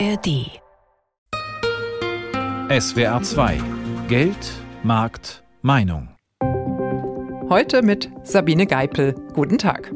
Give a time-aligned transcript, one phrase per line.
[0.00, 0.60] ARD.
[2.68, 3.60] SWR 2
[4.08, 4.36] Geld,
[4.82, 6.08] Markt, Meinung.
[7.48, 9.14] Heute mit Sabine Geipel.
[9.34, 9.92] Guten Tag.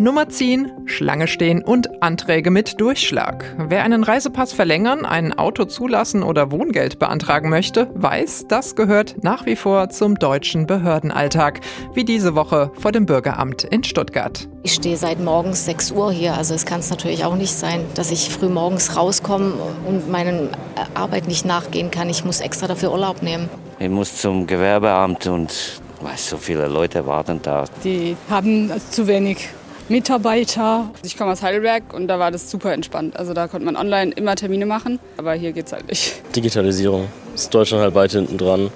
[0.00, 3.54] Nummer ziehen, Schlange stehen und Anträge mit Durchschlag.
[3.58, 9.44] Wer einen Reisepass verlängern, ein Auto zulassen oder Wohngeld beantragen möchte, weiß, das gehört nach
[9.44, 11.60] wie vor zum deutschen Behördenalltag,
[11.92, 14.48] wie diese Woche vor dem Bürgeramt in Stuttgart.
[14.62, 17.84] Ich stehe seit morgens 6 Uhr hier, also es kann es natürlich auch nicht sein,
[17.94, 19.52] dass ich früh morgens rauskomme
[19.86, 20.48] und meinen
[20.94, 22.08] Arbeit nicht nachgehen kann.
[22.08, 23.50] Ich muss extra dafür Urlaub nehmen.
[23.78, 27.66] Ich muss zum Gewerbeamt und weiß, so viele Leute warten da.
[27.84, 29.50] Die haben zu wenig
[29.90, 30.90] Mitarbeiter.
[31.02, 33.16] Ich komme aus Heidelberg und da war das super entspannt.
[33.16, 36.22] Also da konnte man online immer Termine machen, aber hier geht es halt nicht.
[36.34, 38.70] Digitalisierung ist Deutschland halt weit hinten dran.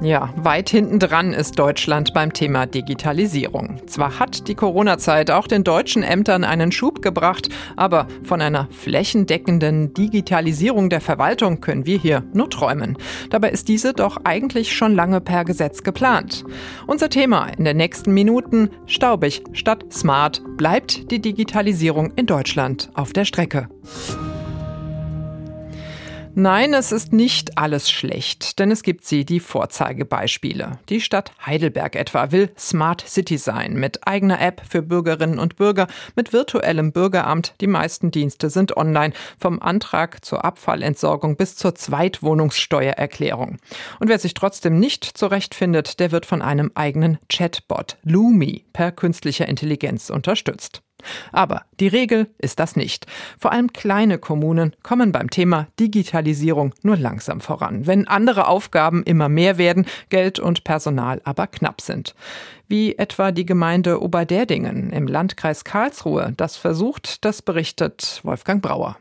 [0.00, 3.80] Ja, weit hinten dran ist Deutschland beim Thema Digitalisierung.
[3.86, 9.94] Zwar hat die Corona-Zeit auch den deutschen Ämtern einen Schub gebracht, aber von einer flächendeckenden
[9.94, 12.96] Digitalisierung der Verwaltung können wir hier nur träumen.
[13.30, 16.44] Dabei ist diese doch eigentlich schon lange per Gesetz geplant.
[16.86, 23.12] Unser Thema in den nächsten Minuten staubig statt smart bleibt die Digitalisierung in Deutschland auf
[23.12, 23.68] der Strecke.
[26.34, 30.78] Nein, es ist nicht alles schlecht, denn es gibt sie, die Vorzeigebeispiele.
[30.88, 35.88] Die Stadt Heidelberg etwa will Smart City sein, mit eigener App für Bürgerinnen und Bürger,
[36.14, 37.54] mit virtuellem Bürgeramt.
[37.60, 43.56] Die meisten Dienste sind online, vom Antrag zur Abfallentsorgung bis zur Zweitwohnungssteuererklärung.
[43.98, 49.48] Und wer sich trotzdem nicht zurechtfindet, der wird von einem eigenen Chatbot, Lumi, per künstlicher
[49.48, 50.82] Intelligenz unterstützt.
[51.32, 53.06] Aber die Regel ist das nicht.
[53.38, 59.28] Vor allem kleine Kommunen kommen beim Thema Digitalisierung nur langsam voran, wenn andere Aufgaben immer
[59.28, 62.14] mehr werden, Geld und Personal aber knapp sind.
[62.66, 68.96] Wie etwa die Gemeinde Oberderdingen im Landkreis Karlsruhe das versucht, das berichtet Wolfgang Brauer.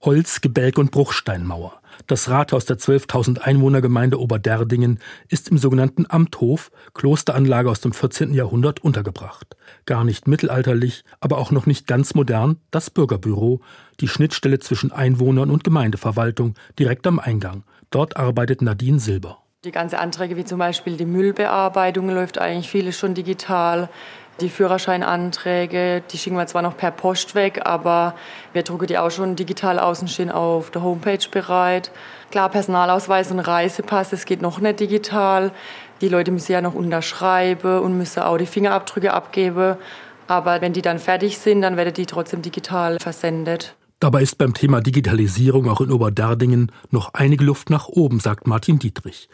[0.00, 1.81] Holz, Gebälk und Bruchsteinmauer.
[2.06, 4.98] Das Rathaus der 12.000 Einwohnergemeinde Oberderdingen
[5.28, 8.34] ist im sogenannten Amthof, Klosteranlage aus dem 14.
[8.34, 9.56] Jahrhundert, untergebracht.
[9.86, 13.60] Gar nicht mittelalterlich, aber auch noch nicht ganz modern, das Bürgerbüro,
[14.00, 17.64] die Schnittstelle zwischen Einwohnern und Gemeindeverwaltung, direkt am Eingang.
[17.90, 19.38] Dort arbeitet Nadine Silber.
[19.64, 23.88] Die ganzen Anträge, wie zum Beispiel die Müllbearbeitung, läuft eigentlich vieles schon digital.
[24.40, 28.14] Die Führerscheinanträge, die schicken wir zwar noch per Post weg, aber
[28.52, 31.90] wir drucken die auch schon digital aus und stehen auf der Homepage bereit.
[32.30, 35.52] Klar, Personalausweis und Reisepass, das geht noch nicht digital.
[36.00, 39.76] Die Leute müssen ja noch unterschreiben und müssen auch die Fingerabdrücke abgeben.
[40.26, 43.76] Aber wenn die dann fertig sind, dann werden die trotzdem digital versendet.
[44.00, 48.80] Dabei ist beim Thema Digitalisierung auch in Oberdardingen noch einige Luft nach oben, sagt Martin
[48.80, 49.28] Dietrich.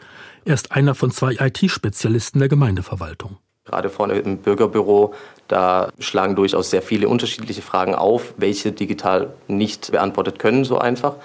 [0.45, 3.37] Er ist einer von zwei IT-Spezialisten der Gemeindeverwaltung.
[3.69, 5.13] Gerade vorne im Bürgerbüro,
[5.47, 11.15] da schlagen durchaus sehr viele unterschiedliche Fragen auf, welche digital nicht beantwortet können so einfach.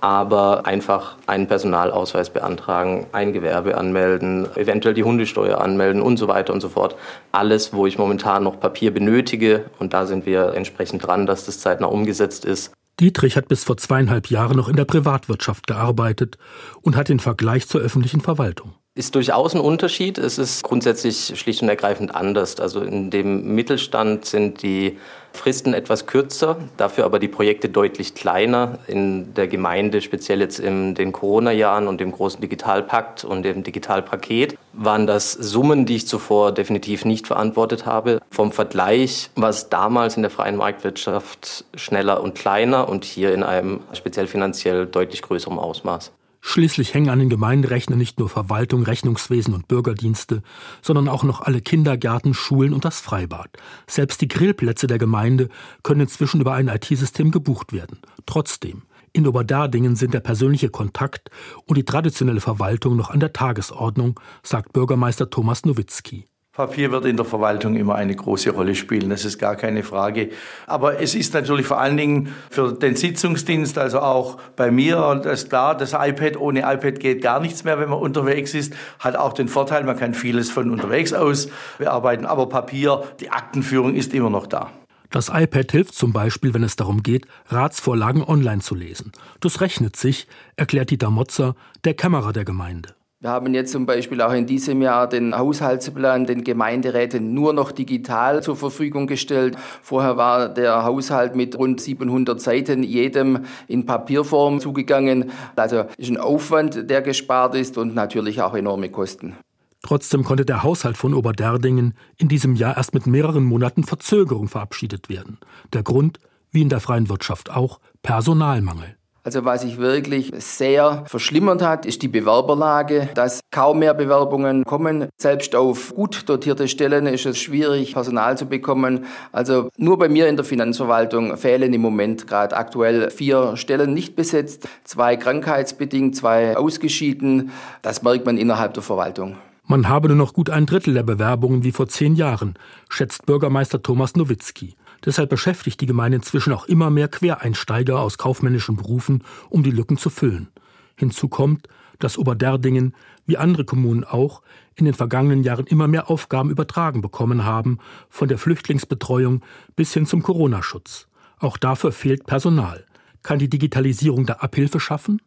[0.00, 6.52] Aber einfach einen Personalausweis beantragen, ein Gewerbe anmelden, eventuell die Hundesteuer anmelden und so weiter
[6.52, 6.96] und so fort.
[7.32, 9.64] Alles, wo ich momentan noch Papier benötige.
[9.78, 12.72] Und da sind wir entsprechend dran, dass das zeitnah umgesetzt ist.
[13.00, 16.36] Dietrich hat bis vor zweieinhalb Jahren noch in der Privatwirtschaft gearbeitet
[16.82, 20.16] und hat den Vergleich zur öffentlichen Verwaltung ist durchaus ein Unterschied.
[20.16, 22.58] Es ist grundsätzlich schlicht und ergreifend anders.
[22.58, 24.96] Also in dem Mittelstand sind die
[25.34, 28.78] Fristen etwas kürzer, dafür aber die Projekte deutlich kleiner.
[28.86, 34.56] In der Gemeinde, speziell jetzt in den Corona-Jahren und dem großen Digitalpakt und dem Digitalpaket,
[34.72, 38.22] waren das Summen, die ich zuvor definitiv nicht verantwortet habe.
[38.30, 43.42] Vom Vergleich war es damals in der freien Marktwirtschaft schneller und kleiner und hier in
[43.42, 46.12] einem speziell finanziell deutlich größerem Ausmaß.
[46.48, 50.42] Schließlich hängen an den Gemeinderechnern nicht nur Verwaltung, Rechnungswesen und Bürgerdienste,
[50.80, 53.50] sondern auch noch alle Kindergärten, Schulen und das Freibad.
[53.88, 55.48] Selbst die Grillplätze der Gemeinde
[55.82, 57.98] können inzwischen über ein IT-System gebucht werden.
[58.26, 61.30] Trotzdem, in Oberdardingen sind der persönliche Kontakt
[61.64, 66.26] und die traditionelle Verwaltung noch an der Tagesordnung, sagt Bürgermeister Thomas Nowitzki.
[66.56, 70.30] Papier wird in der Verwaltung immer eine große Rolle spielen, das ist gar keine Frage.
[70.66, 75.42] Aber es ist natürlich vor allen Dingen für den Sitzungsdienst, also auch bei mir, das
[75.42, 79.16] ist klar, das iPad, ohne iPad geht gar nichts mehr, wenn man unterwegs ist, hat
[79.16, 84.14] auch den Vorteil, man kann vieles von unterwegs aus bearbeiten, aber Papier, die Aktenführung ist
[84.14, 84.70] immer noch da.
[85.10, 89.12] Das iPad hilft zum Beispiel, wenn es darum geht, Ratsvorlagen online zu lesen.
[89.40, 90.26] Das rechnet sich,
[90.56, 91.54] erklärt Dieter Motzer,
[91.84, 92.94] der Kämmerer der Gemeinde.
[93.26, 97.72] Wir haben jetzt zum Beispiel auch in diesem Jahr den Haushaltsplan den Gemeinderäten nur noch
[97.72, 99.56] digital zur Verfügung gestellt.
[99.82, 105.32] Vorher war der Haushalt mit rund 700 Seiten jedem in Papierform zugegangen.
[105.56, 109.34] Also ist ein Aufwand, der gespart ist und natürlich auch enorme Kosten.
[109.82, 115.08] Trotzdem konnte der Haushalt von Oberderdingen in diesem Jahr erst mit mehreren Monaten Verzögerung verabschiedet
[115.08, 115.38] werden.
[115.72, 116.20] Der Grund
[116.52, 118.95] wie in der freien Wirtschaft auch, Personalmangel.
[119.26, 125.08] Also was sich wirklich sehr verschlimmert hat, ist die Bewerberlage, dass kaum mehr Bewerbungen kommen.
[125.18, 129.04] Selbst auf gut dotierte Stellen ist es schwierig, Personal zu bekommen.
[129.32, 134.14] Also nur bei mir in der Finanzverwaltung fehlen im Moment gerade aktuell vier Stellen nicht
[134.14, 137.50] besetzt, zwei krankheitsbedingt, zwei ausgeschieden.
[137.82, 139.38] Das merkt man innerhalb der Verwaltung.
[139.66, 142.54] Man habe nur noch gut ein Drittel der Bewerbungen wie vor zehn Jahren,
[142.88, 144.76] schätzt Bürgermeister Thomas Nowitzki.
[145.06, 149.96] Deshalb beschäftigt die Gemeinde inzwischen auch immer mehr Quereinsteiger aus kaufmännischen Berufen, um die Lücken
[149.96, 150.48] zu füllen.
[150.96, 151.68] Hinzu kommt,
[152.00, 152.94] dass Oberderdingen,
[153.24, 154.42] wie andere Kommunen auch,
[154.74, 157.78] in den vergangenen Jahren immer mehr Aufgaben übertragen bekommen haben,
[158.10, 159.42] von der Flüchtlingsbetreuung
[159.76, 161.08] bis hin zum Corona-Schutz.
[161.38, 162.84] Auch dafür fehlt Personal.
[163.22, 165.22] Kann die Digitalisierung da Abhilfe schaffen?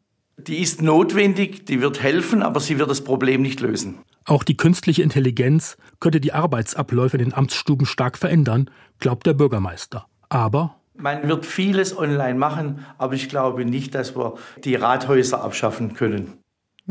[0.47, 3.99] Die ist notwendig, die wird helfen, aber sie wird das Problem nicht lösen.
[4.25, 8.69] Auch die künstliche Intelligenz könnte die Arbeitsabläufe in den Amtsstuben stark verändern,
[8.99, 10.05] glaubt der Bürgermeister.
[10.29, 15.93] Aber man wird vieles online machen, aber ich glaube nicht, dass wir die Rathäuser abschaffen
[15.93, 16.39] können.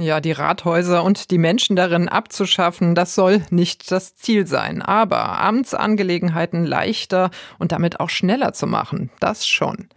[0.00, 4.80] Ja, die Rathäuser und die Menschen darin abzuschaffen, das soll nicht das Ziel sein.
[4.80, 9.88] Aber Amtsangelegenheiten leichter und damit auch schneller zu machen, das schon.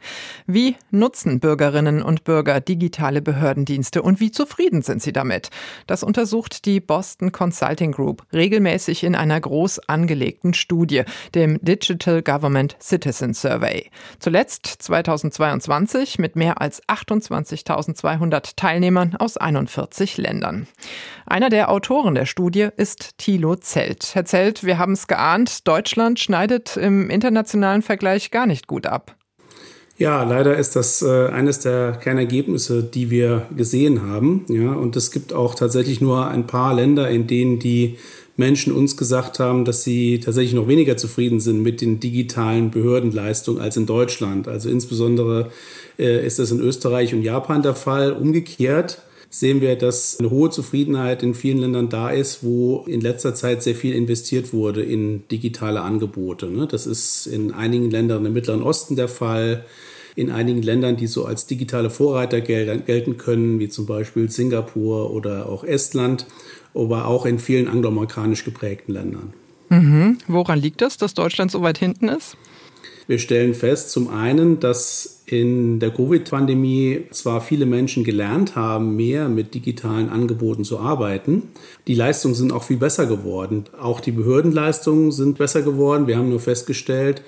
[0.48, 5.52] Wie nutzen Bürgerinnen und Bürger digitale Behördendienste und wie zufrieden sind sie damit?
[5.86, 11.04] Das untersucht die Boston Consulting Group regelmäßig in einer groß angelegten Studie,
[11.36, 13.92] dem Digital Government Citizen Survey.
[14.18, 20.68] Zuletzt 2022 mit mehr als 28.200 Teilnehmern aus 41 40 Ländern.
[21.26, 24.12] Einer der Autoren der Studie ist Thilo Zelt.
[24.14, 29.16] Herr Zelt, wir haben es geahnt, Deutschland schneidet im internationalen Vergleich gar nicht gut ab.
[29.98, 34.46] Ja, leider ist das äh, eines der Kernergebnisse, die wir gesehen haben.
[34.48, 37.98] Ja, und es gibt auch tatsächlich nur ein paar Länder, in denen die
[38.36, 43.62] Menschen uns gesagt haben, dass sie tatsächlich noch weniger zufrieden sind mit den digitalen Behördenleistungen
[43.62, 44.48] als in Deutschland.
[44.48, 45.52] Also insbesondere
[46.00, 48.14] äh, ist das in Österreich und Japan der Fall.
[48.14, 53.34] Umgekehrt sehen wir, dass eine hohe Zufriedenheit in vielen Ländern da ist, wo in letzter
[53.34, 56.48] Zeit sehr viel investiert wurde in digitale Angebote.
[56.48, 56.68] Ne?
[56.68, 59.66] Das ist in einigen Ländern im Mittleren Osten der Fall,
[60.18, 65.48] in einigen Ländern, die so als digitale Vorreiter gelten können, wie zum Beispiel Singapur oder
[65.48, 66.26] auch Estland,
[66.74, 69.34] aber auch in vielen angloamerikanisch geprägten Ländern.
[69.70, 70.18] Mhm.
[70.28, 72.36] Woran liegt das, dass Deutschland so weit hinten ist?
[73.08, 79.30] Wir stellen fest, zum einen, dass in der Covid-Pandemie zwar viele Menschen gelernt haben, mehr
[79.30, 81.44] mit digitalen Angeboten zu arbeiten.
[81.88, 83.66] Die Leistungen sind auch viel besser geworden.
[83.80, 86.08] Auch die Behördenleistungen sind besser geworden.
[86.08, 87.22] Wir haben nur festgestellt,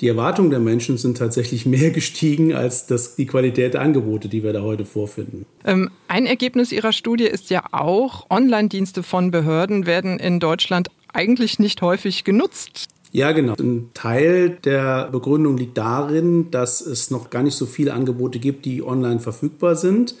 [0.00, 4.42] die Erwartungen der Menschen sind tatsächlich mehr gestiegen als das, die Qualität der Angebote, die
[4.42, 5.46] wir da heute vorfinden.
[5.64, 11.58] Ähm, ein Ergebnis Ihrer Studie ist ja auch, Online-Dienste von Behörden werden in Deutschland eigentlich
[11.58, 12.88] nicht häufig genutzt.
[13.14, 13.54] Ja, genau.
[13.60, 18.64] Ein Teil der Begründung liegt darin, dass es noch gar nicht so viele Angebote gibt,
[18.64, 20.16] die online verfügbar sind.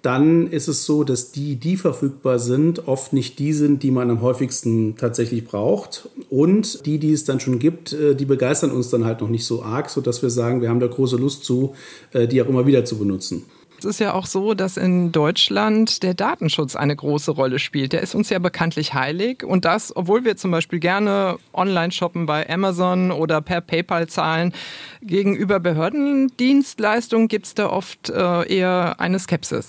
[0.00, 4.08] Dann ist es so, dass die, die verfügbar sind, oft nicht die sind, die man
[4.08, 6.08] am häufigsten tatsächlich braucht.
[6.30, 9.44] Und die, die es dann schon gibt, äh, die begeistern uns dann halt noch nicht
[9.44, 11.74] so arg, sodass wir sagen, wir haben da große Lust zu,
[12.12, 13.44] äh, die auch immer wieder zu benutzen.
[13.80, 17.94] Es ist ja auch so, dass in Deutschland der Datenschutz eine große Rolle spielt.
[17.94, 19.42] Der ist uns ja bekanntlich heilig.
[19.42, 24.52] Und das, obwohl wir zum Beispiel gerne online shoppen bei Amazon oder per PayPal zahlen.
[25.00, 29.68] Gegenüber Behördendienstleistungen gibt es da oft äh, eher eine Skepsis.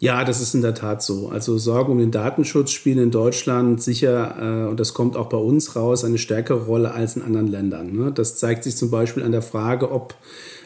[0.00, 1.30] Ja, das ist in der Tat so.
[1.30, 5.38] Also Sorgen um den Datenschutz spielen in Deutschland sicher, äh, und das kommt auch bei
[5.38, 7.92] uns raus, eine stärkere Rolle als in anderen Ländern.
[7.92, 8.12] Ne?
[8.12, 10.14] Das zeigt sich zum Beispiel an der Frage, ob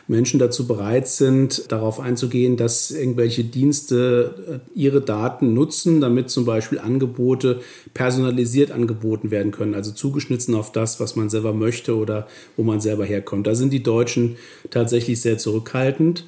[0.08, 6.44] Menschen dazu bereit sind, darauf einzugehen, dass irgendwelche Dienste äh, ihre Daten nutzen, damit zum
[6.44, 7.60] Beispiel Angebote
[7.94, 12.80] personalisiert angeboten werden können, also zugeschnitten auf das, was man selber möchte oder wo man
[12.80, 13.46] selber herkommt.
[13.46, 14.36] Da sind die Deutschen
[14.70, 16.24] tatsächlich sehr zurückhaltend.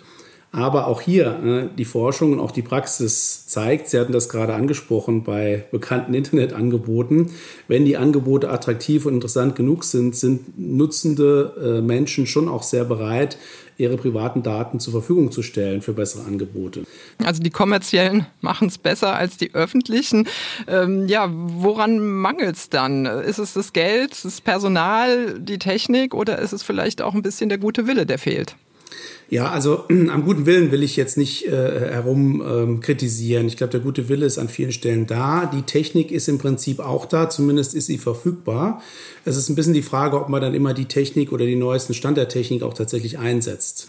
[0.54, 4.54] Aber auch hier, äh, die Forschung und auch die Praxis zeigt, Sie hatten das gerade
[4.54, 7.30] angesprochen bei bekannten Internetangeboten,
[7.66, 12.84] wenn die Angebote attraktiv und interessant genug sind, sind nutzende äh, Menschen schon auch sehr
[12.84, 13.36] bereit,
[13.78, 16.84] ihre privaten Daten zur Verfügung zu stellen für bessere Angebote.
[17.24, 20.28] Also die kommerziellen machen es besser als die öffentlichen.
[20.68, 23.06] Ähm, ja, woran mangelt es dann?
[23.06, 27.48] Ist es das Geld, das Personal, die Technik oder ist es vielleicht auch ein bisschen
[27.48, 28.54] der gute Wille, der fehlt?
[29.30, 33.46] Ja, also am guten Willen will ich jetzt nicht äh, herum ähm, kritisieren.
[33.46, 35.46] Ich glaube, der gute Wille ist an vielen Stellen da.
[35.46, 38.82] Die Technik ist im Prinzip auch da, zumindest ist sie verfügbar.
[39.24, 41.94] Es ist ein bisschen die Frage, ob man dann immer die Technik oder die neuesten
[41.94, 43.88] Stand der Technik auch tatsächlich einsetzt.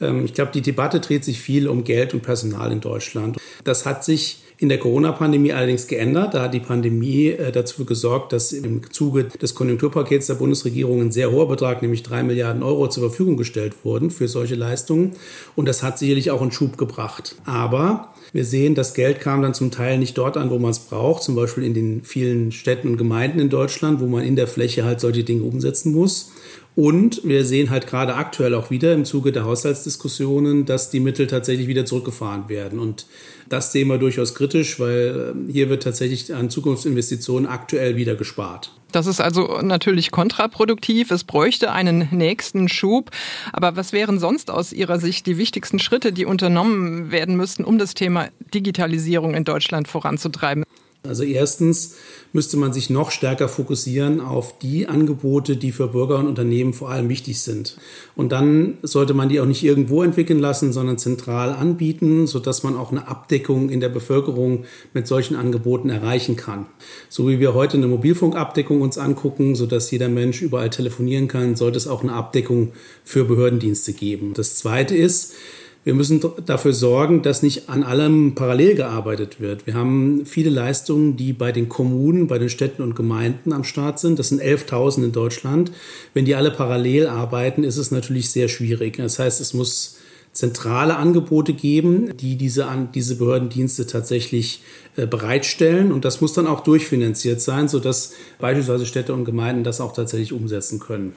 [0.00, 3.38] Ähm, ich glaube, die Debatte dreht sich viel um Geld und Personal in Deutschland.
[3.64, 6.34] Das hat sich in der Corona-Pandemie allerdings geändert.
[6.34, 11.10] Da hat die Pandemie äh, dazu gesorgt, dass im Zuge des Konjunkturpakets der Bundesregierung ein
[11.10, 15.14] sehr hoher Betrag, nämlich drei Milliarden Euro, zur Verfügung gestellt wurden für solche Leistungen.
[15.56, 17.34] Und das hat sicherlich auch einen Schub gebracht.
[17.44, 20.78] Aber wir sehen, das Geld kam dann zum Teil nicht dort an, wo man es
[20.78, 24.46] braucht, zum Beispiel in den vielen Städten und Gemeinden in Deutschland, wo man in der
[24.46, 26.30] Fläche halt solche Dinge umsetzen muss.
[26.74, 31.26] Und wir sehen halt gerade aktuell auch wieder im Zuge der Haushaltsdiskussionen, dass die Mittel
[31.26, 32.78] tatsächlich wieder zurückgefahren werden.
[32.78, 33.06] Und
[33.50, 38.72] das sehen wir durchaus kritisch, weil ähm, hier wird tatsächlich an Zukunftsinvestitionen aktuell wieder gespart.
[38.92, 41.10] Das ist also natürlich kontraproduktiv.
[41.10, 43.10] Es bräuchte einen nächsten Schub.
[43.52, 47.78] Aber was wären sonst aus Ihrer Sicht die wichtigsten Schritte, die unternommen werden müssten, um
[47.78, 50.64] das Thema Digitalisierung in Deutschland voranzutreiben?
[51.04, 51.96] Also erstens
[52.32, 56.90] müsste man sich noch stärker fokussieren auf die Angebote, die für Bürger und Unternehmen vor
[56.90, 57.76] allem wichtig sind.
[58.14, 62.76] Und dann sollte man die auch nicht irgendwo entwickeln lassen, sondern zentral anbieten, sodass man
[62.76, 66.66] auch eine Abdeckung in der Bevölkerung mit solchen Angeboten erreichen kann.
[67.08, 71.78] So wie wir heute eine Mobilfunkabdeckung uns angucken, sodass jeder Mensch überall telefonieren kann, sollte
[71.78, 74.34] es auch eine Abdeckung für Behördendienste geben.
[74.34, 75.34] Das zweite ist,
[75.84, 79.66] wir müssen dafür sorgen, dass nicht an allem parallel gearbeitet wird.
[79.66, 83.98] Wir haben viele Leistungen, die bei den Kommunen, bei den Städten und Gemeinden am Start
[83.98, 84.18] sind.
[84.18, 85.72] Das sind 11.000 in Deutschland.
[86.14, 88.98] Wenn die alle parallel arbeiten, ist es natürlich sehr schwierig.
[88.98, 89.96] Das heißt, es muss
[90.32, 94.62] zentrale Angebote geben, die diese, diese Behördendienste tatsächlich
[94.96, 95.92] äh, bereitstellen.
[95.92, 100.32] Und das muss dann auch durchfinanziert sein, sodass beispielsweise Städte und Gemeinden das auch tatsächlich
[100.32, 101.14] umsetzen können.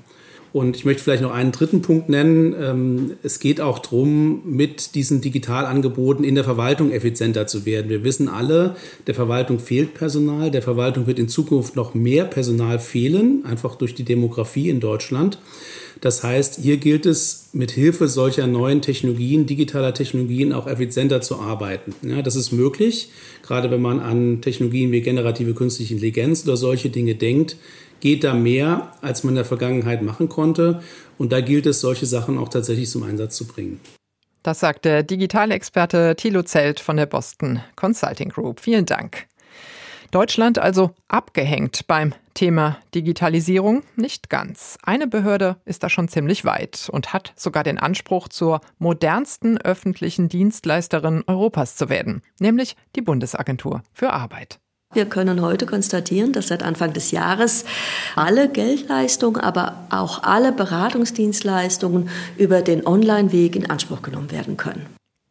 [0.56, 2.56] Und ich möchte vielleicht noch einen dritten Punkt nennen.
[2.58, 7.90] Ähm, es geht auch darum, mit diesen Digitalangeboten in der Verwaltung effizienter zu werden.
[7.90, 10.52] Wir wissen alle, der Verwaltung fehlt Personal.
[10.52, 15.40] Der Verwaltung wird in Zukunft noch mehr Personal fehlen, einfach durch die Demografie in Deutschland.
[16.00, 21.40] Das heißt, hier gilt es, mit Hilfe solcher neuen Technologien, digitaler Technologien auch effizienter zu
[21.40, 21.94] arbeiten.
[22.02, 23.10] Ja, das ist möglich,
[23.44, 27.58] gerade wenn man an Technologien wie generative künstliche Intelligenz oder solche Dinge denkt
[28.06, 30.84] geht da mehr, als man in der Vergangenheit machen konnte.
[31.18, 33.80] Und da gilt es, solche Sachen auch tatsächlich zum Einsatz zu bringen.
[34.44, 38.60] Das sagt der Digitalexperte Thilo Zelt von der Boston Consulting Group.
[38.60, 39.26] Vielen Dank.
[40.12, 43.82] Deutschland also abgehängt beim Thema Digitalisierung?
[43.96, 44.78] Nicht ganz.
[44.84, 50.30] Eine Behörde ist da schon ziemlich weit und hat sogar den Anspruch, zur modernsten öffentlichen
[50.30, 54.60] Dienstleisterin Europas zu werden, nämlich die Bundesagentur für Arbeit.
[54.96, 57.66] Wir können heute konstatieren, dass seit Anfang des Jahres
[58.16, 64.86] alle Geldleistungen, aber auch alle Beratungsdienstleistungen über den Online-Weg in Anspruch genommen werden können.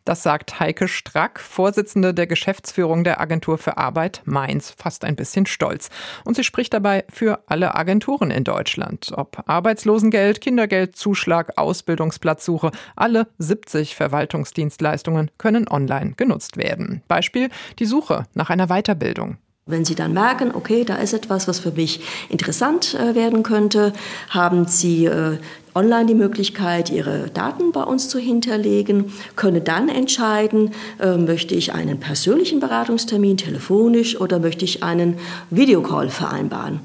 [0.04, 5.46] Das sagt Heike Strack, Vorsitzende der Geschäftsführung der Agentur für Arbeit Mainz, fast ein bisschen
[5.46, 5.88] stolz.
[6.26, 9.12] Und sie spricht dabei für alle Agenturen in Deutschland.
[9.16, 17.02] Ob Arbeitslosengeld, Kindergeld, Zuschlag, Ausbildungsplatzsuche, alle 70 Verwaltungsdienstleistungen können online genutzt werden.
[17.08, 19.38] Beispiel die Suche nach einer Weiterbildung.
[19.66, 23.94] Wenn Sie dann merken, okay, da ist etwas, was für mich interessant äh, werden könnte,
[24.28, 25.38] haben Sie äh,
[25.74, 31.72] online die Möglichkeit, Ihre Daten bei uns zu hinterlegen, können dann entscheiden, äh, möchte ich
[31.72, 35.16] einen persönlichen Beratungstermin telefonisch oder möchte ich einen
[35.48, 36.80] Videocall vereinbaren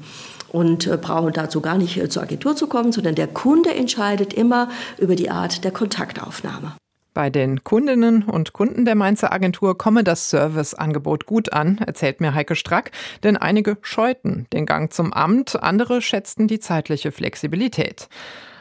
[0.48, 5.16] und brauchen dazu gar nicht zur Agentur zu kommen, sondern der Kunde entscheidet immer über
[5.16, 6.79] die Art der Kontaktaufnahme.
[7.12, 12.34] Bei den Kundinnen und Kunden der Mainzer Agentur komme das Serviceangebot gut an, erzählt mir
[12.34, 12.92] Heike Strack,
[13.24, 18.08] denn einige scheuten den Gang zum Amt, andere schätzten die zeitliche Flexibilität.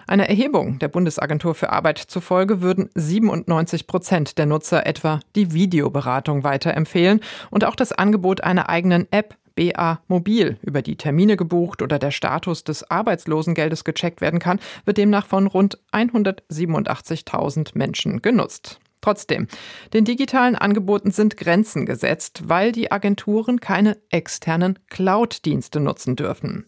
[0.07, 6.43] Einer Erhebung der Bundesagentur für Arbeit zufolge würden 97 Prozent der Nutzer etwa die Videoberatung
[6.43, 7.19] weiterempfehlen
[7.51, 12.11] und auch das Angebot einer eigenen App BA Mobil über die Termine gebucht oder der
[12.11, 18.79] Status des Arbeitslosengeldes gecheckt werden kann, wird demnach von rund 187.000 Menschen genutzt.
[19.01, 19.49] Trotzdem,
[19.91, 26.65] den digitalen Angeboten sind Grenzen gesetzt, weil die Agenturen keine externen Cloud-Dienste nutzen dürfen.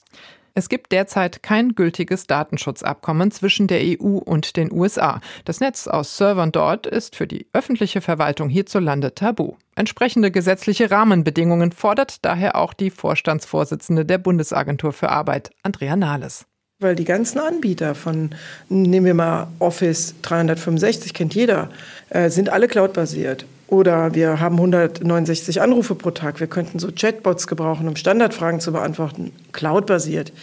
[0.53, 5.21] Es gibt derzeit kein gültiges Datenschutzabkommen zwischen der EU und den USA.
[5.45, 9.53] Das Netz aus Servern dort ist für die öffentliche Verwaltung hierzulande tabu.
[9.75, 16.45] Entsprechende gesetzliche Rahmenbedingungen fordert daher auch die Vorstandsvorsitzende der Bundesagentur für Arbeit, Andrea Nahles.
[16.79, 18.31] Weil die ganzen Anbieter von,
[18.67, 21.69] nehmen wir mal Office 365, kennt jeder,
[22.09, 23.45] äh, sind alle cloudbasiert.
[23.71, 26.41] Oder wir haben 169 Anrufe pro Tag.
[26.41, 29.31] Wir könnten so Chatbots gebrauchen, um Standardfragen zu beantworten.
[29.53, 30.33] Cloud-basiert.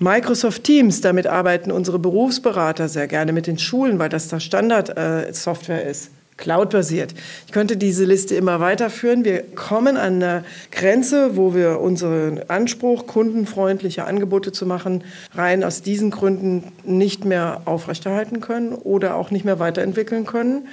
[0.00, 5.86] Microsoft Teams, damit arbeiten unsere Berufsberater sehr gerne mit den Schulen, weil das da Standard-Software
[5.86, 6.10] äh, ist.
[6.36, 7.14] Cloud-basiert.
[7.46, 9.24] Ich könnte diese Liste immer weiterführen.
[9.24, 15.80] Wir kommen an eine Grenze, wo wir unseren Anspruch, kundenfreundliche Angebote zu machen, rein aus
[15.80, 20.68] diesen Gründen nicht mehr aufrechterhalten können oder auch nicht mehr weiterentwickeln können.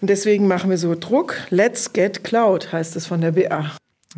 [0.00, 1.34] Und deswegen machen wir so Druck.
[1.50, 3.72] Let's get Cloud heißt es von der BA.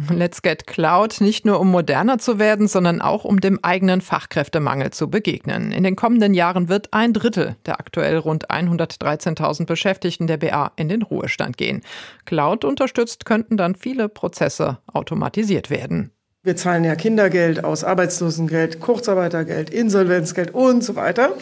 [0.08, 4.92] Let's Get Cloud nicht nur um moderner zu werden, sondern auch um dem eigenen Fachkräftemangel
[4.92, 5.72] zu begegnen.
[5.72, 10.88] In den kommenden Jahren wird ein Drittel der aktuell rund 113.000 Beschäftigten der BA in
[10.88, 11.82] den Ruhestand gehen.
[12.24, 16.12] Cloud unterstützt könnten dann viele Prozesse automatisiert werden.
[16.42, 21.34] Wir zahlen ja Kindergeld aus, Arbeitslosengeld, Kurzarbeitergeld, Insolvenzgeld und so weiter.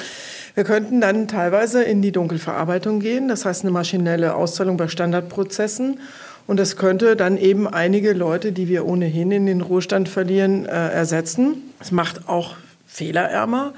[0.58, 6.00] Wir könnten dann teilweise in die Dunkelverarbeitung gehen, das heißt eine maschinelle Auszahlung bei Standardprozessen
[6.48, 10.88] und das könnte dann eben einige Leute, die wir ohnehin in den Ruhestand verlieren, äh,
[10.88, 11.62] ersetzen.
[11.78, 12.56] Es macht auch
[12.88, 13.72] fehlerärmer.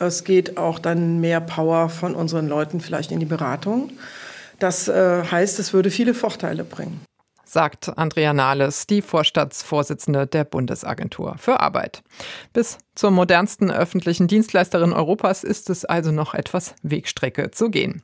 [0.00, 3.92] Es geht auch dann mehr Power von unseren Leuten vielleicht in die Beratung.
[4.58, 7.00] Das äh, heißt, es würde viele Vorteile bringen
[7.54, 12.02] sagt Andrea Nahles, die Vorstandsvorsitzende der Bundesagentur für Arbeit.
[12.52, 18.02] Bis zur modernsten öffentlichen Dienstleisterin Europas ist es also noch etwas Wegstrecke zu gehen.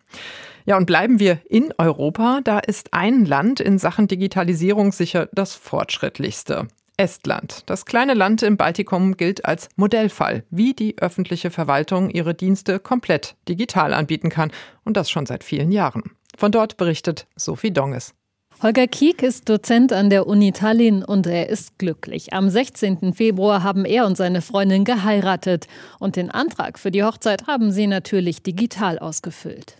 [0.65, 5.55] Ja, und bleiben wir in Europa, da ist ein Land in Sachen Digitalisierung sicher das
[5.55, 6.69] fortschrittlichste.
[6.97, 7.63] Estland.
[7.67, 13.37] Das kleine Land im Baltikum gilt als Modellfall, wie die öffentliche Verwaltung ihre Dienste komplett
[13.49, 14.53] digital anbieten kann.
[14.85, 16.11] Und das schon seit vielen Jahren.
[16.37, 18.15] Von dort berichtet Sophie Donges.
[18.63, 22.35] Holger Kiek ist Dozent an der Uni Tallinn und er ist glücklich.
[22.35, 23.15] Am 16.
[23.15, 25.67] Februar haben er und seine Freundin geheiratet
[25.99, 29.79] und den Antrag für die Hochzeit haben sie natürlich digital ausgefüllt.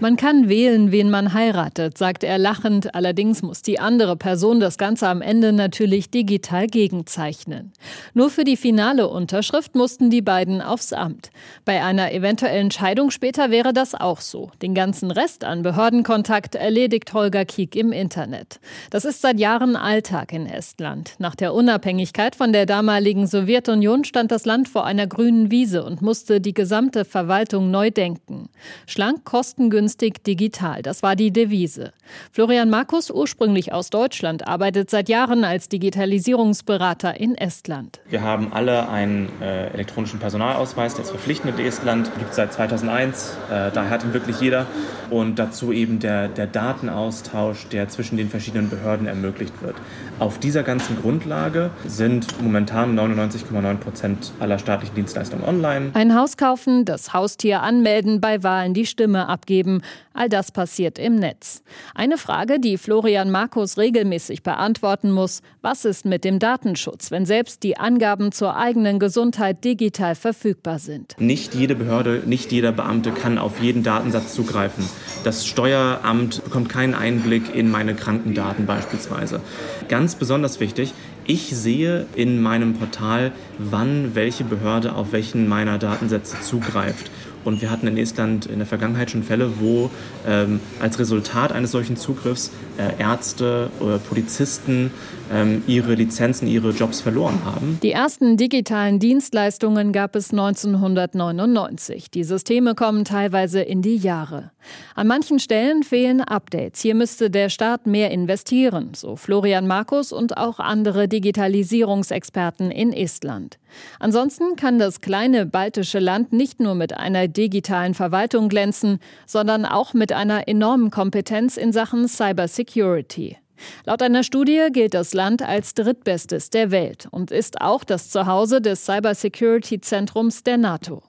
[0.00, 2.94] Man kann wählen, wen man heiratet, sagt er lachend.
[2.94, 7.72] Allerdings muss die andere Person das Ganze am Ende natürlich digital gegenzeichnen.
[8.14, 11.30] Nur für die finale Unterschrift mussten die beiden aufs Amt.
[11.64, 14.50] Bei einer eventuellen Scheidung später wäre das auch so.
[14.62, 18.60] Den ganzen Rest an Behördenkontakt erledigt Holger Kiek im Internet.
[18.90, 21.14] Das ist seit Jahren Alltag in Estland.
[21.18, 26.02] Nach der Unabhängigkeit von der damaligen Sowjetunion stand das Land vor einer grünen Wiese und
[26.02, 28.50] musste die gesamte Verwaltung neu denken denken.
[28.86, 31.92] Schlank, kostengünstig, digital, das war die Devise.
[32.32, 38.00] Florian Markus, ursprünglich aus Deutschland, arbeitet seit Jahren als Digitalisierungsberater in Estland.
[38.08, 42.52] Wir haben alle einen äh, elektronischen Personalausweis, der ist verpflichtend in Estland, gibt es seit
[42.52, 44.66] 2001, äh, daher hat ihn wirklich jeder.
[45.10, 49.76] Und dazu eben der, der Datenaustausch, der zwischen den verschiedenen Behörden ermöglicht wird.
[50.18, 55.90] Auf dieser ganzen Grundlage sind momentan 99,9 Prozent aller staatlichen Dienstleistungen online.
[55.94, 59.82] Ein Haus kaufen, das Haustier anmelden, bei Wahlen die Stimme abgeben.
[60.14, 61.62] All das passiert im Netz.
[61.94, 65.42] Eine Frage, die Florian Markus regelmäßig beantworten muss.
[65.60, 71.16] Was ist mit dem Datenschutz, wenn selbst die Angaben zur eigenen Gesundheit digital verfügbar sind?
[71.18, 74.88] Nicht jede Behörde, nicht jeder Beamte kann auf jeden Datensatz zugreifen.
[75.22, 79.42] Das Steueramt bekommt keinen Einblick in meine Krankendaten beispielsweise.
[79.90, 80.94] Ganz besonders wichtig,
[81.26, 87.10] ich sehe in meinem Portal, wann welche Behörde auf welchen meiner Datensätze zugreift.
[87.44, 89.90] Und wir hatten in Estland in der Vergangenheit schon Fälle, wo
[90.26, 94.90] ähm, als Resultat eines solchen Zugriffs äh, Ärzte oder Polizisten
[95.32, 97.78] ähm, ihre Lizenzen, ihre Jobs verloren haben.
[97.82, 102.10] Die ersten digitalen Dienstleistungen gab es 1999.
[102.10, 104.50] Die Systeme kommen teilweise in die Jahre.
[104.94, 106.80] An manchen Stellen fehlen Updates.
[106.80, 113.58] Hier müsste der Staat mehr investieren, so Florian Markus und auch andere Digitalisierungsexperten in Estland.
[113.98, 119.94] Ansonsten kann das kleine baltische Land nicht nur mit einer digitalen Verwaltung glänzen, sondern auch
[119.94, 123.36] mit einer enormen Kompetenz in Sachen Cybersecurity.
[123.84, 128.60] Laut einer Studie gilt das Land als drittbestes der Welt und ist auch das Zuhause
[128.60, 131.02] des Cybersecurity-Zentrums der NATO.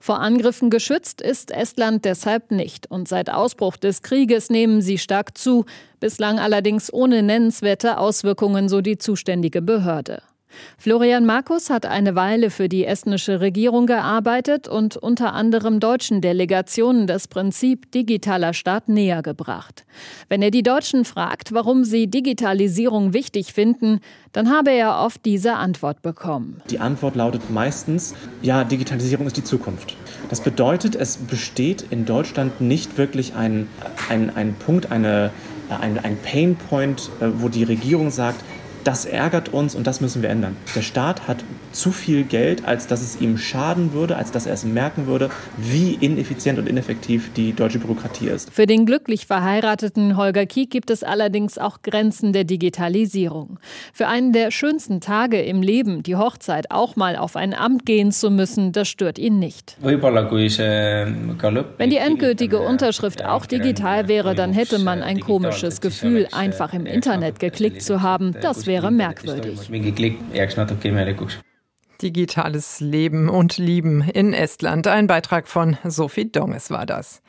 [0.00, 5.36] Vor Angriffen geschützt ist Estland deshalb nicht und seit Ausbruch des Krieges nehmen sie stark
[5.36, 5.64] zu,
[6.00, 10.22] bislang allerdings ohne nennenswerte Auswirkungen, so die zuständige Behörde.
[10.78, 17.06] Florian Markus hat eine Weile für die estnische Regierung gearbeitet und unter anderem deutschen Delegationen
[17.06, 19.84] das Prinzip digitaler Staat näher gebracht.
[20.28, 24.00] Wenn er die Deutschen fragt, warum sie Digitalisierung wichtig finden,
[24.32, 26.62] dann habe er oft diese Antwort bekommen.
[26.70, 29.96] Die Antwort lautet meistens, ja, Digitalisierung ist die Zukunft.
[30.28, 33.68] Das bedeutet, es besteht in Deutschland nicht wirklich ein,
[34.08, 35.30] ein, ein Punkt, eine,
[35.68, 38.42] ein, ein Painpoint, äh, wo die Regierung sagt,
[38.88, 40.56] das ärgert uns und das müssen wir ändern.
[40.74, 44.54] Der Staat hat zu viel Geld, als dass es ihm schaden würde, als dass er
[44.54, 48.50] es merken würde, wie ineffizient und ineffektiv die deutsche Bürokratie ist.
[48.50, 53.58] Für den glücklich verheirateten Holger Kiek gibt es allerdings auch Grenzen der Digitalisierung.
[53.92, 58.10] Für einen der schönsten Tage im Leben, die Hochzeit, auch mal auf ein Amt gehen
[58.10, 59.76] zu müssen, das stört ihn nicht.
[59.82, 60.00] Wenn
[61.90, 67.38] die endgültige Unterschrift auch digital wäre, dann hätte man ein komisches Gefühl, einfach im Internet
[67.38, 68.34] geklickt zu haben.
[68.40, 69.70] Das wäre merkwürdig.
[72.00, 74.86] Digitales Leben und Lieben in Estland.
[74.86, 77.22] Ein Beitrag von Sophie Donges war das.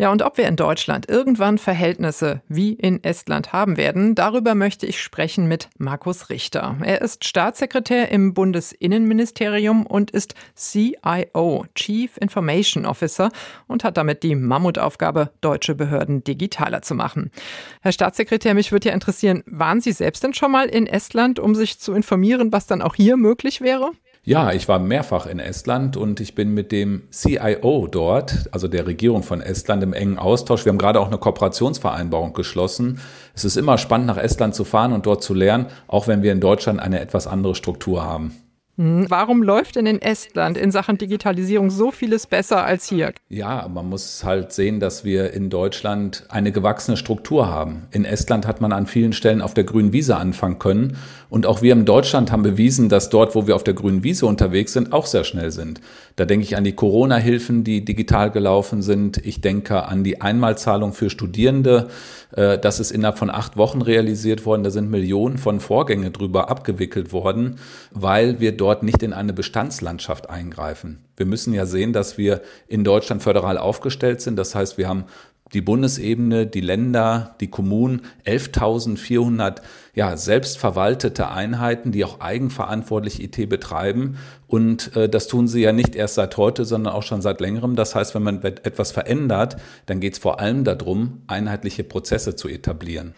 [0.00, 4.86] Ja, und ob wir in Deutschland irgendwann Verhältnisse wie in Estland haben werden, darüber möchte
[4.86, 6.76] ich sprechen mit Markus Richter.
[6.84, 13.30] Er ist Staatssekretär im Bundesinnenministerium und ist CIO, Chief Information Officer,
[13.66, 17.32] und hat damit die Mammutaufgabe, deutsche Behörden digitaler zu machen.
[17.80, 21.56] Herr Staatssekretär, mich würde ja interessieren, waren Sie selbst denn schon mal in Estland, um
[21.56, 23.90] sich zu informieren, was dann auch hier möglich wäre?
[24.28, 28.86] Ja, ich war mehrfach in Estland und ich bin mit dem CIO dort, also der
[28.86, 30.66] Regierung von Estland, im engen Austausch.
[30.66, 33.00] Wir haben gerade auch eine Kooperationsvereinbarung geschlossen.
[33.34, 36.30] Es ist immer spannend, nach Estland zu fahren und dort zu lernen, auch wenn wir
[36.32, 38.36] in Deutschland eine etwas andere Struktur haben.
[38.78, 43.12] Hm, warum läuft denn in Estland in Sachen Digitalisierung so vieles besser als hier?
[43.28, 47.88] Ja, man muss halt sehen, dass wir in Deutschland eine gewachsene Struktur haben.
[47.90, 50.96] In Estland hat man an vielen Stellen auf der grünen Wiese anfangen können.
[51.28, 54.26] Und auch wir in Deutschland haben bewiesen, dass dort, wo wir auf der grünen Wiese
[54.26, 55.80] unterwegs sind, auch sehr schnell sind.
[56.16, 59.18] Da denke ich an die Corona-Hilfen, die digital gelaufen sind.
[59.18, 61.88] Ich denke an die Einmalzahlung für Studierende.
[62.34, 64.62] Äh, das ist innerhalb von acht Wochen realisiert worden.
[64.62, 67.56] Da sind Millionen von Vorgängen drüber abgewickelt worden,
[67.90, 71.04] weil wir dort dort nicht in eine Bestandslandschaft eingreifen.
[71.16, 74.36] Wir müssen ja sehen, dass wir in Deutschland föderal aufgestellt sind.
[74.36, 75.04] Das heißt, wir haben
[75.52, 79.62] die Bundesebene, die Länder, die Kommunen, 11.400
[79.94, 84.18] ja, selbstverwaltete Einheiten, die auch eigenverantwortlich IT betreiben.
[84.46, 87.76] Und äh, das tun sie ja nicht erst seit heute, sondern auch schon seit längerem.
[87.76, 89.56] Das heißt, wenn man etwas verändert,
[89.86, 93.14] dann geht es vor allem darum, einheitliche Prozesse zu etablieren.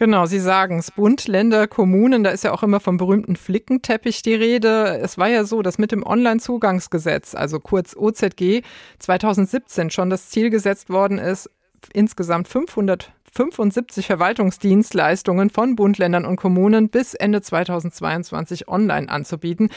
[0.00, 0.90] Genau, Sie sagen es.
[0.90, 4.98] Bund, Länder, Kommunen, da ist ja auch immer vom berühmten Flickenteppich die Rede.
[4.98, 8.62] Es war ja so, dass mit dem Onlinezugangsgesetz, also kurz OZG,
[8.98, 11.50] 2017 schon das Ziel gesetzt worden ist,
[11.92, 19.68] insgesamt 575 Verwaltungsdienstleistungen von Bund, Ländern und Kommunen bis Ende 2022 online anzubieten.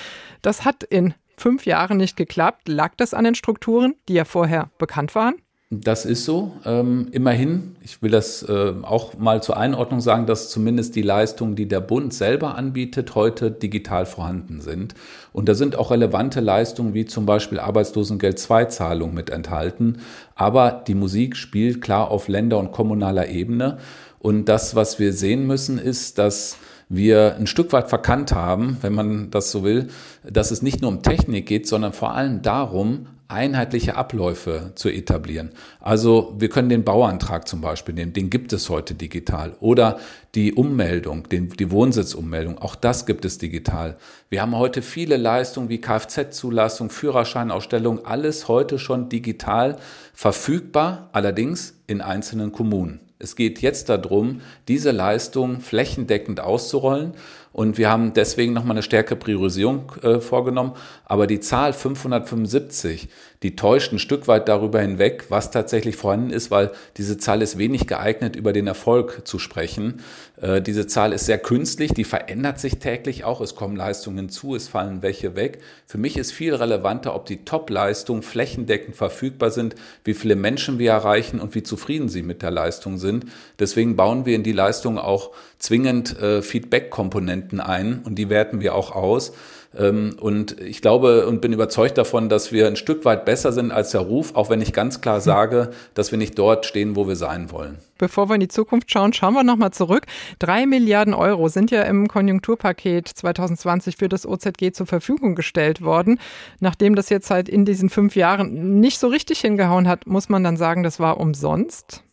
[0.41, 2.69] Das hat in fünf Jahren nicht geklappt.
[2.69, 5.35] Lag das an den Strukturen, die ja vorher bekannt waren?
[5.81, 6.51] Das ist so.
[6.65, 11.55] Ähm, immerhin, ich will das äh, auch mal zur Einordnung sagen, dass zumindest die Leistungen,
[11.55, 14.93] die der Bund selber anbietet, heute digital vorhanden sind.
[15.31, 19.97] Und da sind auch relevante Leistungen wie zum Beispiel Arbeitslosengeld II-Zahlung mit enthalten.
[20.35, 23.77] Aber die Musik spielt klar auf Länder- und kommunaler Ebene.
[24.19, 26.57] Und das, was wir sehen müssen, ist, dass
[26.89, 29.87] wir ein Stück weit verkannt haben, wenn man das so will,
[30.29, 35.49] dass es nicht nur um Technik geht, sondern vor allem darum, einheitliche Abläufe zu etablieren.
[35.81, 39.55] Also wir können den Bauantrag zum Beispiel nehmen, den gibt es heute digital.
[39.59, 39.99] Oder
[40.35, 43.97] die Ummeldung, den, die Wohnsitzummeldung, auch das gibt es digital.
[44.29, 49.77] Wir haben heute viele Leistungen wie Kfz-Zulassung, Führerscheinausstellung, alles heute schon digital
[50.13, 52.99] verfügbar, allerdings in einzelnen Kommunen.
[53.23, 57.13] Es geht jetzt darum, diese Leistung flächendeckend auszurollen.
[57.53, 60.73] Und wir haben deswegen nochmal eine stärkere Priorisierung äh, vorgenommen.
[61.05, 63.09] Aber die Zahl 575,
[63.43, 67.59] die täuscht ein Stück weit darüber hinweg, was tatsächlich vorhanden ist, weil diese Zahl ist
[67.59, 70.01] wenig geeignet, über den Erfolg zu sprechen.
[70.41, 73.39] Äh, diese Zahl ist sehr künstlich, die verändert sich täglich auch.
[73.39, 75.59] Es kommen Leistungen zu, es fallen welche weg.
[75.85, 80.89] Für mich ist viel relevanter, ob die Top-Leistungen flächendeckend verfügbar sind, wie viele Menschen wir
[80.89, 83.25] erreichen und wie zufrieden sie mit der Leistung sind.
[83.59, 85.29] Deswegen bauen wir in die Leistung auch
[85.63, 89.31] zwingend äh, Feedback-Komponenten ein und die werten wir auch aus.
[89.75, 93.71] Ähm, und ich glaube und bin überzeugt davon, dass wir ein Stück weit besser sind
[93.71, 97.07] als der Ruf, auch wenn ich ganz klar sage, dass wir nicht dort stehen, wo
[97.07, 97.77] wir sein wollen.
[97.97, 100.05] Bevor wir in die Zukunft schauen, schauen wir nochmal zurück.
[100.37, 106.19] Drei Milliarden Euro sind ja im Konjunkturpaket 2020 für das OZG zur Verfügung gestellt worden.
[106.59, 110.43] Nachdem das jetzt halt in diesen fünf Jahren nicht so richtig hingehauen hat, muss man
[110.43, 112.03] dann sagen, das war umsonst?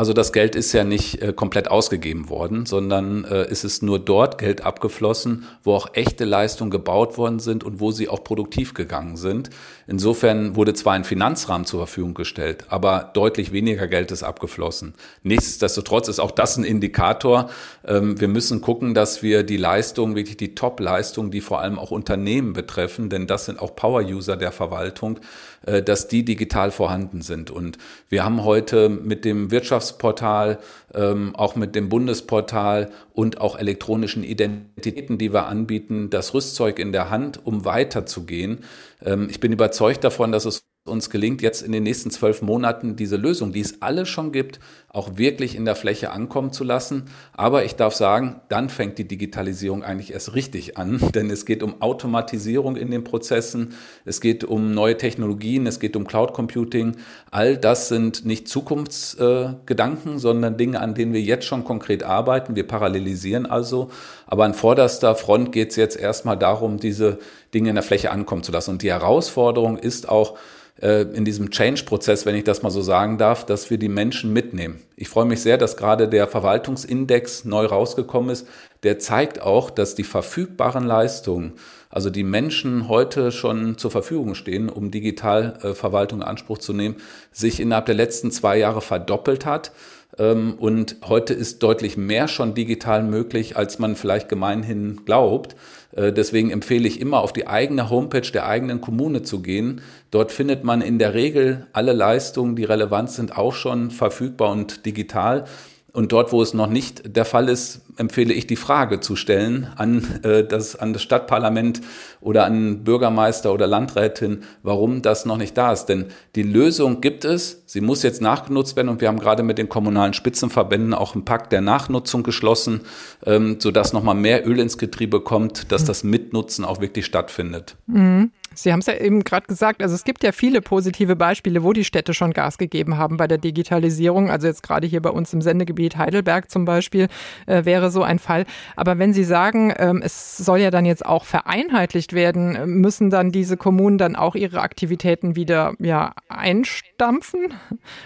[0.00, 3.98] Also das Geld ist ja nicht äh, komplett ausgegeben worden, sondern äh, es ist nur
[3.98, 8.72] dort Geld abgeflossen, wo auch echte Leistungen gebaut worden sind und wo sie auch produktiv
[8.72, 9.50] gegangen sind.
[9.90, 14.94] Insofern wurde zwar ein Finanzrahmen zur Verfügung gestellt, aber deutlich weniger Geld ist abgeflossen.
[15.24, 17.50] Nichtsdestotrotz ist auch das ein Indikator.
[17.84, 21.90] Ähm, wir müssen gucken, dass wir die Leistungen, wirklich die Top-Leistungen, die vor allem auch
[21.90, 25.18] Unternehmen betreffen, denn das sind auch Power-User der Verwaltung,
[25.66, 27.50] äh, dass die digital vorhanden sind.
[27.50, 27.76] Und
[28.08, 30.60] wir haben heute mit dem Wirtschaftsportal,
[30.94, 36.92] ähm, auch mit dem Bundesportal und auch elektronischen Identitäten, die wir anbieten, das Rüstzeug in
[36.92, 38.60] der Hand, um weiterzugehen.
[39.02, 42.96] Ähm, ich bin überzeugt davon, dass es uns gelingt, jetzt in den nächsten zwölf Monaten
[42.96, 47.04] diese Lösung, die es alle schon gibt, auch wirklich in der Fläche ankommen zu lassen.
[47.34, 51.62] Aber ich darf sagen, dann fängt die Digitalisierung eigentlich erst richtig an, denn es geht
[51.62, 53.74] um Automatisierung in den Prozessen,
[54.06, 56.96] es geht um neue Technologien, es geht um Cloud Computing.
[57.30, 62.56] All das sind nicht Zukunftsgedanken, sondern Dinge, an denen wir jetzt schon konkret arbeiten.
[62.56, 63.90] Wir parallelisieren also.
[64.26, 67.18] Aber an vorderster Front geht es jetzt erstmal darum, diese
[67.52, 68.70] Dinge in der Fläche ankommen zu lassen.
[68.70, 70.38] Und die Herausforderung ist auch,
[70.82, 74.32] äh, in diesem Change-Prozess, wenn ich das mal so sagen darf, dass wir die Menschen
[74.32, 74.82] mitnehmen.
[74.96, 78.46] Ich freue mich sehr, dass gerade der Verwaltungsindex neu rausgekommen ist.
[78.82, 81.52] Der zeigt auch, dass die verfügbaren Leistungen,
[81.90, 86.96] also die Menschen heute schon zur Verfügung stehen, um Digitalverwaltung in Anspruch zu nehmen,
[87.32, 89.72] sich innerhalb der letzten zwei Jahre verdoppelt hat.
[90.18, 95.56] Ähm, und heute ist deutlich mehr schon digital möglich, als man vielleicht gemeinhin glaubt.
[95.92, 99.80] Äh, deswegen empfehle ich immer, auf die eigene Homepage der eigenen Kommune zu gehen.
[100.10, 104.86] Dort findet man in der Regel alle Leistungen, die relevant sind, auch schon verfügbar und
[104.86, 105.44] digital.
[105.92, 109.66] Und dort, wo es noch nicht der Fall ist, empfehle ich die Frage zu stellen
[109.76, 111.80] an, äh, das, an das Stadtparlament
[112.20, 115.86] oder an Bürgermeister oder Landrätin, warum das noch nicht da ist.
[115.86, 119.58] Denn die Lösung gibt es, sie muss jetzt nachgenutzt werden und wir haben gerade mit
[119.58, 122.82] den kommunalen Spitzenverbänden auch einen Pakt der Nachnutzung geschlossen,
[123.26, 127.76] ähm, sodass nochmal mehr Öl ins Getriebe kommt, dass das Mitnutzen auch wirklich stattfindet.
[127.86, 128.30] Mhm.
[128.62, 131.72] Sie haben es ja eben gerade gesagt, also es gibt ja viele positive Beispiele, wo
[131.72, 134.30] die Städte schon Gas gegeben haben bei der Digitalisierung.
[134.30, 137.08] Also jetzt gerade hier bei uns im Sendegebiet Heidelberg zum Beispiel
[137.46, 138.44] äh, wäre so ein Fall.
[138.76, 143.32] Aber wenn Sie sagen, ähm, es soll ja dann jetzt auch vereinheitlicht werden, müssen dann
[143.32, 147.54] diese Kommunen dann auch ihre Aktivitäten wieder ja einstampfen?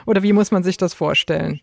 [0.06, 1.60] Oder wie muss man sich das vorstellen?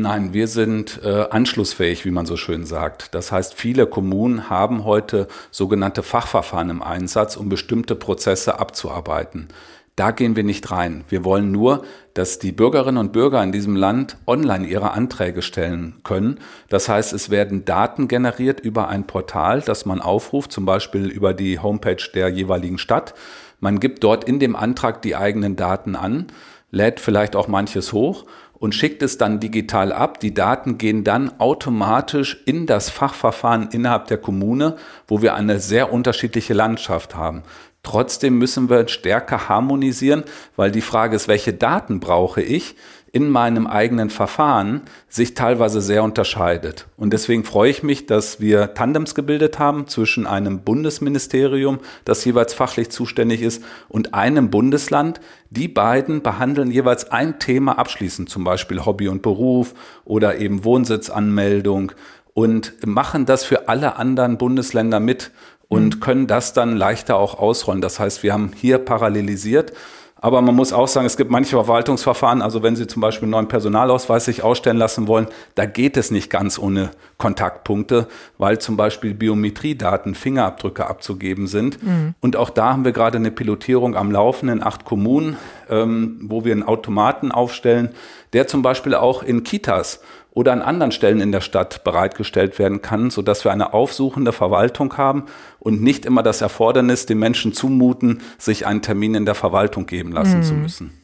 [0.00, 3.16] Nein, wir sind äh, anschlussfähig, wie man so schön sagt.
[3.16, 9.48] Das heißt, viele Kommunen haben heute sogenannte Fachverfahren im Einsatz, um bestimmte Prozesse abzuarbeiten.
[9.96, 11.02] Da gehen wir nicht rein.
[11.08, 11.82] Wir wollen nur,
[12.14, 16.38] dass die Bürgerinnen und Bürger in diesem Land online ihre Anträge stellen können.
[16.68, 21.34] Das heißt, es werden Daten generiert über ein Portal, das man aufruft, zum Beispiel über
[21.34, 23.14] die Homepage der jeweiligen Stadt.
[23.58, 26.28] Man gibt dort in dem Antrag die eigenen Daten an,
[26.70, 28.26] lädt vielleicht auch manches hoch
[28.58, 30.20] und schickt es dann digital ab.
[30.20, 35.92] Die Daten gehen dann automatisch in das Fachverfahren innerhalb der Kommune, wo wir eine sehr
[35.92, 37.42] unterschiedliche Landschaft haben.
[37.82, 40.24] Trotzdem müssen wir stärker harmonisieren,
[40.56, 42.74] weil die Frage ist, welche Daten brauche ich?
[43.12, 46.86] In meinem eigenen Verfahren sich teilweise sehr unterscheidet.
[46.96, 52.54] Und deswegen freue ich mich, dass wir Tandems gebildet haben zwischen einem Bundesministerium, das jeweils
[52.54, 55.20] fachlich zuständig ist, und einem Bundesland.
[55.50, 61.92] Die beiden behandeln jeweils ein Thema abschließend, zum Beispiel Hobby und Beruf oder eben Wohnsitzanmeldung
[62.34, 65.32] und machen das für alle anderen Bundesländer mit
[65.68, 66.00] und mhm.
[66.00, 67.80] können das dann leichter auch ausrollen.
[67.80, 69.72] Das heißt, wir haben hier parallelisiert
[70.20, 73.32] aber man muss auch sagen, es gibt manche Verwaltungsverfahren, also wenn Sie zum Beispiel einen
[73.32, 78.76] neuen Personalausweis sich ausstellen lassen wollen, da geht es nicht ganz ohne Kontaktpunkte, weil zum
[78.76, 81.82] Beispiel Biometriedaten, Fingerabdrücke abzugeben sind.
[81.82, 82.14] Mhm.
[82.20, 85.36] Und auch da haben wir gerade eine Pilotierung am Laufen in acht Kommunen,
[85.70, 87.90] ähm, wo wir einen Automaten aufstellen,
[88.32, 90.00] der zum Beispiel auch in Kitas
[90.38, 94.96] oder an anderen Stellen in der Stadt bereitgestellt werden kann, sodass wir eine aufsuchende Verwaltung
[94.96, 95.24] haben
[95.58, 100.12] und nicht immer das Erfordernis den Menschen zumuten, sich einen Termin in der Verwaltung geben
[100.12, 100.42] lassen mhm.
[100.44, 100.97] zu müssen.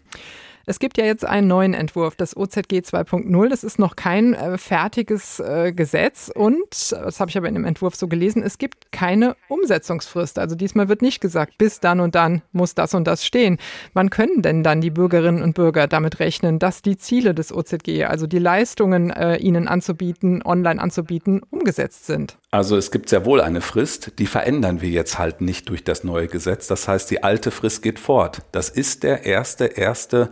[0.66, 3.48] Es gibt ja jetzt einen neuen Entwurf, das OZG 2.0.
[3.48, 7.64] Das ist noch kein äh, fertiges äh, Gesetz und, das habe ich aber in dem
[7.64, 10.38] Entwurf so gelesen, es gibt keine Umsetzungsfrist.
[10.38, 13.58] Also diesmal wird nicht gesagt, bis dann und dann muss das und das stehen.
[13.92, 18.04] Wann können denn dann die Bürgerinnen und Bürger damit rechnen, dass die Ziele des OZG,
[18.04, 22.38] also die Leistungen äh, ihnen anzubieten, online anzubieten, umgesetzt sind?
[22.50, 26.04] Also es gibt sehr wohl eine Frist, die verändern wir jetzt halt nicht durch das
[26.04, 26.68] neue Gesetz.
[26.68, 28.42] Das heißt, die alte Frist geht fort.
[28.52, 30.30] Das ist der erste, erste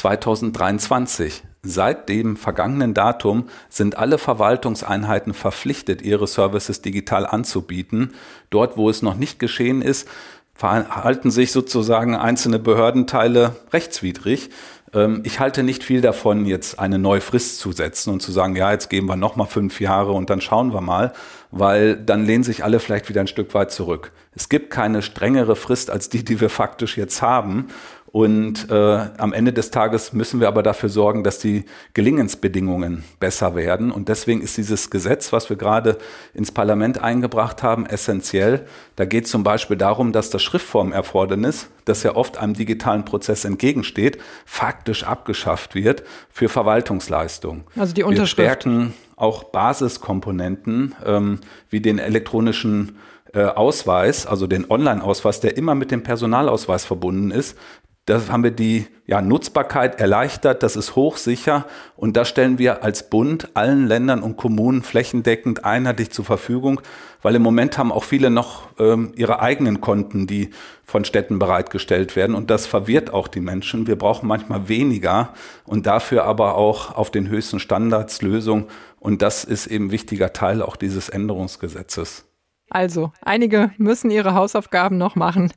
[0.00, 1.42] 2023.
[1.62, 8.14] Seit dem vergangenen Datum sind alle Verwaltungseinheiten verpflichtet, ihre Services digital anzubieten.
[8.48, 10.08] Dort, wo es noch nicht geschehen ist,
[10.54, 14.48] verhalten sich sozusagen einzelne Behördenteile rechtswidrig.
[14.92, 18.56] Ähm, ich halte nicht viel davon, jetzt eine neue Frist zu setzen und zu sagen,
[18.56, 21.12] ja, jetzt geben wir noch mal fünf Jahre und dann schauen wir mal,
[21.50, 24.12] weil dann lehnen sich alle vielleicht wieder ein Stück weit zurück.
[24.34, 27.68] Es gibt keine strengere Frist als die, die wir faktisch jetzt haben.
[28.12, 28.74] Und äh,
[29.18, 33.92] am Ende des Tages müssen wir aber dafür sorgen, dass die Gelingensbedingungen besser werden.
[33.92, 35.96] Und deswegen ist dieses Gesetz, was wir gerade
[36.34, 38.66] ins Parlament eingebracht haben, essentiell.
[38.96, 43.44] Da geht es zum Beispiel darum, dass das Schriftformerfordernis, das ja oft einem digitalen Prozess
[43.44, 47.62] entgegensteht, faktisch abgeschafft wird für Verwaltungsleistungen.
[47.76, 48.38] Also die Unterschrift.
[48.38, 52.96] Wir stärken auch Basiskomponenten ähm, wie den elektronischen
[53.32, 57.56] äh, Ausweis, also den Online-Ausweis, der immer mit dem Personalausweis verbunden ist,
[58.10, 63.08] Da haben wir die ja, Nutzbarkeit erleichtert, das ist hochsicher und das stellen wir als
[63.08, 66.80] Bund allen Ländern und Kommunen flächendeckend einheitlich zur Verfügung,
[67.22, 70.50] weil im Moment haben auch viele noch ähm, ihre eigenen Konten, die
[70.82, 73.86] von Städten bereitgestellt werden und das verwirrt auch die Menschen.
[73.86, 75.32] Wir brauchen manchmal weniger
[75.64, 78.66] und dafür aber auch auf den höchsten Standards Lösungen
[78.98, 82.24] und das ist eben wichtiger Teil auch dieses Änderungsgesetzes.
[82.70, 85.52] Also, einige müssen ihre Hausaufgaben noch machen.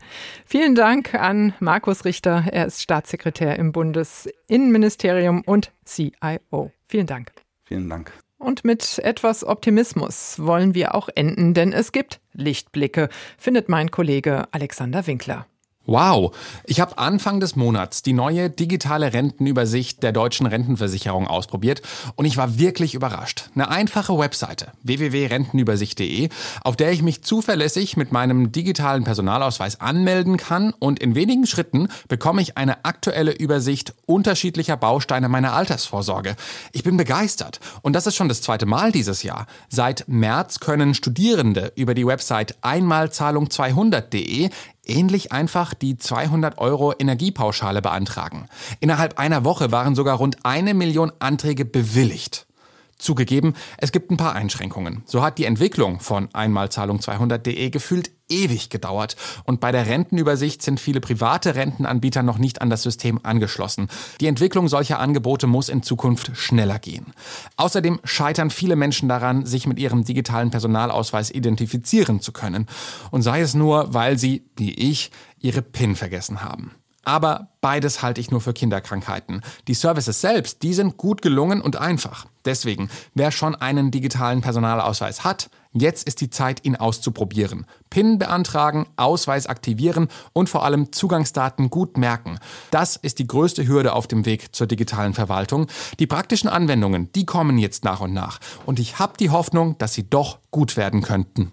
[0.46, 2.46] Vielen Dank an Markus Richter.
[2.52, 6.72] Er ist Staatssekretär im Bundesinnenministerium und CIO.
[6.88, 7.32] Vielen Dank.
[7.66, 8.12] Vielen Dank.
[8.40, 14.48] Und mit etwas Optimismus wollen wir auch enden, denn es gibt Lichtblicke, findet mein Kollege
[14.52, 15.46] Alexander Winkler.
[15.86, 21.82] Wow, ich habe Anfang des Monats die neue digitale Rentenübersicht der deutschen Rentenversicherung ausprobiert
[22.16, 23.50] und ich war wirklich überrascht.
[23.54, 26.30] Eine einfache Webseite www.rentenübersicht.de,
[26.64, 31.90] auf der ich mich zuverlässig mit meinem digitalen Personalausweis anmelden kann und in wenigen Schritten
[32.08, 36.38] bekomme ich eine aktuelle Übersicht unterschiedlicher Bausteine meiner Altersvorsorge.
[36.72, 39.48] Ich bin begeistert und das ist schon das zweite Mal dieses Jahr.
[39.68, 44.50] Seit März können Studierende über die Website einmalzahlung200.de
[44.86, 48.48] ähnlich einfach die 200 Euro Energiepauschale beantragen.
[48.80, 52.48] Innerhalb einer Woche waren sogar rund eine Million Anträge bewilligt.
[52.98, 55.04] Zugegeben, es gibt ein paar Einschränkungen.
[55.06, 61.02] So hat die Entwicklung von Einmalzahlung200.de gefühlt ewig gedauert und bei der Rentenübersicht sind viele
[61.02, 63.90] private Rentenanbieter noch nicht an das System angeschlossen.
[64.22, 67.14] Die Entwicklung solcher Angebote muss in Zukunft schneller gehen.
[67.58, 72.68] Außerdem scheitern viele Menschen daran, sich mit ihrem digitalen Personalausweis identifizieren zu können.
[73.12, 76.72] Und sei es nur, weil sie, wie ich, ihre PIN vergessen haben.
[77.04, 79.42] Aber beides halte ich nur für Kinderkrankheiten.
[79.68, 82.28] Die Services selbst, die sind gut gelungen und einfach.
[82.46, 87.66] Deswegen, wer schon einen digitalen Personalausweis hat, jetzt ist die Zeit, ihn auszuprobieren.
[87.90, 92.40] PIN beantragen, Ausweis aktivieren und vor allem Zugangsdaten gut merken.
[92.72, 95.68] Das ist die größte Hürde auf dem Weg zur digitalen Verwaltung.
[96.00, 98.40] Die praktischen Anwendungen, die kommen jetzt nach und nach.
[98.66, 101.52] Und ich habe die Hoffnung, dass sie doch gut werden könnten.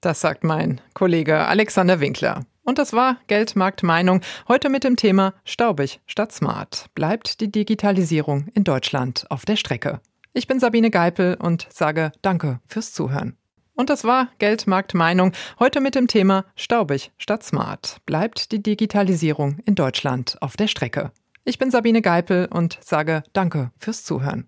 [0.00, 2.44] Das sagt mein Kollege Alexander Winkler.
[2.68, 4.20] Und das war Geldmarktmeinung.
[4.46, 6.90] Heute mit dem Thema Staubig statt Smart.
[6.94, 10.02] Bleibt die Digitalisierung in Deutschland auf der Strecke?
[10.34, 13.38] Ich bin Sabine Geipel und sage Danke fürs Zuhören.
[13.74, 15.32] Und das war Geldmarktmeinung.
[15.58, 18.02] Heute mit dem Thema Staubig statt Smart.
[18.04, 21.10] Bleibt die Digitalisierung in Deutschland auf der Strecke?
[21.46, 24.46] Ich bin Sabine Geipel und sage Danke fürs Zuhören.